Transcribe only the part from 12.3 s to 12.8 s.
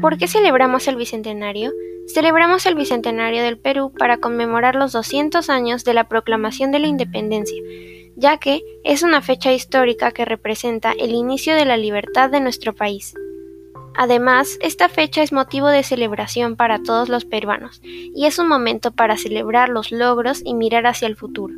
de nuestro